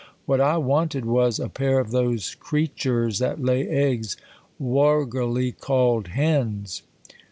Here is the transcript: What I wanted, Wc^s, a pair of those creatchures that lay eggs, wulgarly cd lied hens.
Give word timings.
What 0.25 0.41
I 0.41 0.57
wanted, 0.57 1.03
Wc^s, 1.03 1.39
a 1.39 1.47
pair 1.47 1.77
of 1.79 1.91
those 1.91 2.33
creatchures 2.33 3.19
that 3.19 3.39
lay 3.39 3.67
eggs, 3.67 4.17
wulgarly 4.57 5.51
cd 5.51 5.71
lied 5.73 6.07
hens. 6.13 6.81